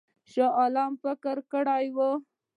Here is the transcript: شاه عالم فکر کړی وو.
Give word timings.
شاه 0.31 0.53
عالم 0.59 0.91
فکر 1.03 1.37
کړی 1.51 1.85
وو. 1.95 2.11